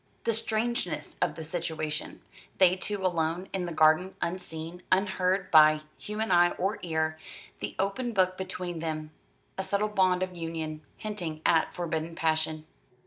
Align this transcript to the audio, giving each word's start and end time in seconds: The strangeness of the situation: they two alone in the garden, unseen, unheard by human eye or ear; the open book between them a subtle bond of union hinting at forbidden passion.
The 0.23 0.33
strangeness 0.33 1.15
of 1.21 1.35
the 1.35 1.43
situation: 1.43 2.23
they 2.57 2.75
two 2.75 3.05
alone 3.05 3.47
in 3.53 3.67
the 3.67 3.71
garden, 3.71 4.15
unseen, 4.19 4.81
unheard 4.91 5.51
by 5.51 5.81
human 5.95 6.31
eye 6.31 6.49
or 6.53 6.79
ear; 6.81 7.19
the 7.59 7.75
open 7.77 8.11
book 8.11 8.35
between 8.35 8.79
them 8.79 9.11
a 9.59 9.63
subtle 9.63 9.89
bond 9.89 10.23
of 10.23 10.35
union 10.35 10.81
hinting 10.97 11.39
at 11.45 11.75
forbidden 11.75 12.15
passion. 12.15 12.65